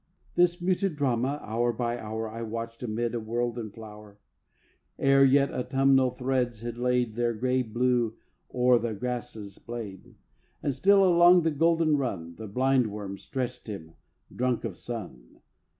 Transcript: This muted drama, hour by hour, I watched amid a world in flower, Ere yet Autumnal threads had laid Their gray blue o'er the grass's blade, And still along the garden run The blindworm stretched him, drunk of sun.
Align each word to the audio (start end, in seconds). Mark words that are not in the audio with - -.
This 0.33 0.59
muted 0.59 0.95
drama, 0.95 1.39
hour 1.43 1.71
by 1.71 1.95
hour, 1.99 2.27
I 2.27 2.41
watched 2.41 2.81
amid 2.81 3.13
a 3.13 3.19
world 3.19 3.59
in 3.59 3.69
flower, 3.69 4.17
Ere 4.97 5.23
yet 5.23 5.53
Autumnal 5.53 6.09
threads 6.09 6.61
had 6.61 6.75
laid 6.79 7.13
Their 7.13 7.35
gray 7.35 7.61
blue 7.61 8.17
o'er 8.51 8.79
the 8.79 8.95
grass's 8.95 9.59
blade, 9.59 10.15
And 10.63 10.73
still 10.73 11.05
along 11.05 11.43
the 11.43 11.51
garden 11.51 11.97
run 11.97 12.33
The 12.37 12.47
blindworm 12.47 13.19
stretched 13.19 13.67
him, 13.67 13.93
drunk 14.35 14.63
of 14.63 14.75
sun. 14.75 15.41